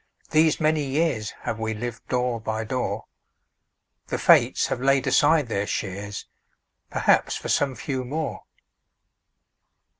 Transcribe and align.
These 0.31 0.59
many 0.59 0.83
years 0.83 1.29
Have 1.41 1.59
we 1.59 1.75
lived 1.75 2.07
door 2.07 2.39
by 2.41 2.63
door; 2.63 3.05
The 4.07 4.17
fates 4.17 4.65
have 4.65 4.81
laid 4.81 5.05
aside 5.05 5.47
their 5.47 5.67
shears 5.67 6.25
Perhaps 6.89 7.35
for 7.35 7.49
some 7.49 7.75
few 7.75 8.03
more. 8.03 8.41